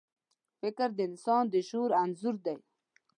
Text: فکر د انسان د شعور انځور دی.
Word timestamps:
فکر 0.61 0.89
د 0.97 0.99
انسان 1.09 1.43
د 1.53 1.55
شعور 1.67 1.91
انځور 2.03 2.35
دی. 2.45 2.57